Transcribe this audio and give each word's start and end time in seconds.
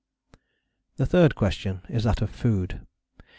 The 0.97 1.05
third 1.05 1.35
question 1.35 1.83
is 1.87 2.05
that 2.05 2.23
of 2.23 2.31
food. 2.31 2.87